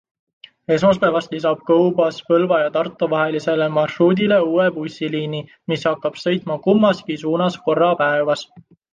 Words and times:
Esmaspäevast 0.75 1.33
lisab 1.35 1.59
Go 1.65 1.75
Bus 1.97 2.15
Põlva 2.29 2.57
ja 2.61 2.71
Tartu 2.77 3.09
vahelisele 3.11 3.67
marsruudile 3.75 4.39
uue 4.45 4.65
bussiliini, 4.77 5.41
mis 5.73 5.85
hakkab 5.91 6.17
sõitma 6.23 6.57
kummaski 6.69 7.19
suunas 7.25 7.59
korra 7.69 7.91
päevas. 8.01 8.43